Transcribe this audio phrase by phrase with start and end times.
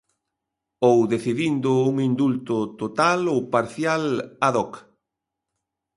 [0.89, 4.03] Ou decidindo un indulto total ou parcial
[4.47, 4.73] "ad hoc".